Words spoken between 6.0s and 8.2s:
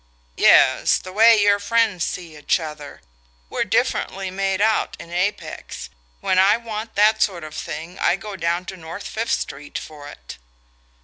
When I want that sort of thing I